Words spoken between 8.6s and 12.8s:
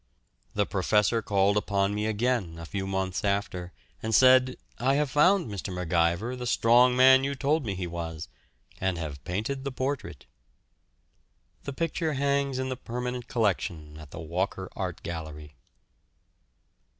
and have painted the portrait." The picture hangs in the